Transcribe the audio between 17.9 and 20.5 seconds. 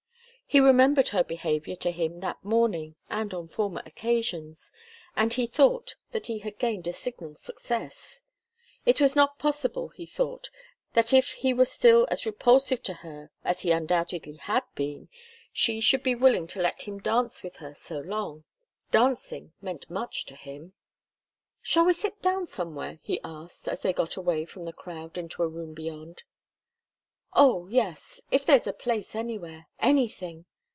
long. Dancing meant much to